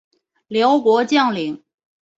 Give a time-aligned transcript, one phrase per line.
[0.47, 1.63] 辽国将领。